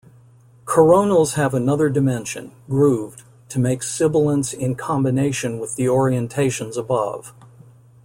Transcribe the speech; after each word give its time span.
Coronals 0.65 1.35
have 1.35 1.53
another 1.53 1.87
dimension, 1.87 2.53
grooved, 2.67 3.21
to 3.49 3.59
make 3.59 3.83
sibilants 3.83 4.51
in 4.51 4.73
combination 4.73 5.59
with 5.59 5.75
the 5.75 5.85
orientations 5.85 6.75
above. 6.75 7.35